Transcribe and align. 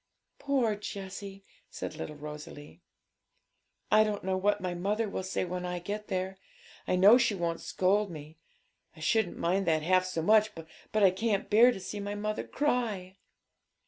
'Poor 0.39 0.75
Jessie!' 0.75 1.45
said 1.69 1.93
little 1.95 2.15
Rosalie. 2.15 2.81
'I 3.91 4.03
don't 4.03 4.23
know 4.23 4.35
what 4.35 4.59
my 4.59 4.73
mother 4.73 5.07
will 5.07 5.21
say 5.21 5.45
when 5.45 5.63
I 5.63 5.77
get 5.77 6.07
there. 6.07 6.39
I 6.87 6.95
know 6.95 7.19
she 7.19 7.35
won't 7.35 7.61
scold 7.61 8.09
mo; 8.09 8.33
I 8.95 8.99
shouldn't 8.99 9.37
mind 9.37 9.67
that 9.67 9.83
half 9.83 10.05
so 10.05 10.23
much, 10.23 10.55
but 10.55 11.03
I 11.03 11.11
can't 11.11 11.51
bear 11.51 11.71
to 11.71 11.79
see 11.79 11.99
my 11.99 12.15
mother 12.15 12.43
cry.' 12.47 13.17